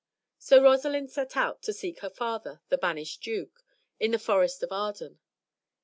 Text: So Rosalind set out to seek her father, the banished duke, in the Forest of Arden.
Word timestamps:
So 0.39 0.63
Rosalind 0.63 1.11
set 1.11 1.37
out 1.37 1.61
to 1.61 1.71
seek 1.73 1.99
her 1.99 2.09
father, 2.09 2.59
the 2.69 2.77
banished 2.79 3.21
duke, 3.21 3.63
in 3.99 4.09
the 4.09 4.17
Forest 4.17 4.63
of 4.63 4.71
Arden. 4.71 5.19